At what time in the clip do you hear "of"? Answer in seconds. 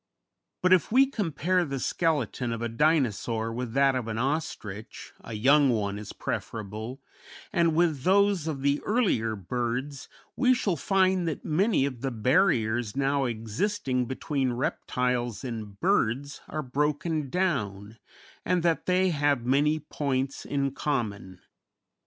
2.51-2.63, 3.93-4.07, 8.47-8.63, 11.85-12.01